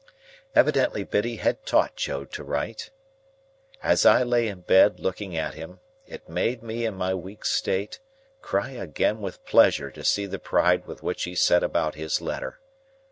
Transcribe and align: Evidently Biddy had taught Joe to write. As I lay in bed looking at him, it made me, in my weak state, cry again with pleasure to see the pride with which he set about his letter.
Evidently 0.55 1.03
Biddy 1.03 1.35
had 1.35 1.63
taught 1.63 1.95
Joe 1.95 2.25
to 2.25 2.43
write. 2.43 2.89
As 3.83 4.03
I 4.03 4.23
lay 4.23 4.47
in 4.47 4.61
bed 4.61 4.99
looking 4.99 5.37
at 5.37 5.53
him, 5.53 5.79
it 6.07 6.27
made 6.27 6.63
me, 6.63 6.87
in 6.87 6.95
my 6.95 7.13
weak 7.13 7.45
state, 7.45 7.99
cry 8.41 8.71
again 8.71 9.21
with 9.21 9.45
pleasure 9.45 9.91
to 9.91 10.03
see 10.03 10.25
the 10.25 10.39
pride 10.39 10.87
with 10.87 11.03
which 11.03 11.25
he 11.25 11.35
set 11.35 11.61
about 11.61 11.93
his 11.93 12.19
letter. 12.19 12.59